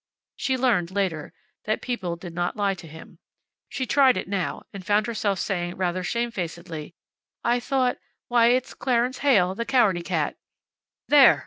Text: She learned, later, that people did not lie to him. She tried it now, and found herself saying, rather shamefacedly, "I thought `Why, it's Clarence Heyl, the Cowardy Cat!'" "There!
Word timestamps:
She 0.35 0.57
learned, 0.57 0.89
later, 0.89 1.31
that 1.65 1.79
people 1.79 2.15
did 2.15 2.33
not 2.33 2.57
lie 2.57 2.73
to 2.73 2.87
him. 2.87 3.19
She 3.69 3.85
tried 3.85 4.17
it 4.17 4.27
now, 4.27 4.63
and 4.73 4.83
found 4.83 5.05
herself 5.05 5.37
saying, 5.37 5.75
rather 5.77 6.01
shamefacedly, 6.03 6.95
"I 7.43 7.59
thought 7.59 7.99
`Why, 8.27 8.49
it's 8.57 8.73
Clarence 8.73 9.19
Heyl, 9.19 9.53
the 9.53 9.63
Cowardy 9.63 10.01
Cat!'" 10.01 10.37
"There! 11.07 11.39